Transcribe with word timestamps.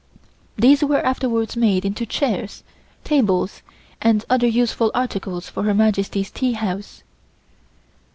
These 0.57 0.83
were 0.83 1.05
afterwards 1.05 1.55
made 1.55 1.85
into 1.85 2.07
chairs, 2.07 2.63
tables 3.03 3.61
and 4.01 4.25
other 4.31 4.47
useful 4.47 4.89
articles 4.95 5.47
for 5.47 5.61
Her 5.61 5.75
Majesty's 5.75 6.31
teahouse. 6.31 7.03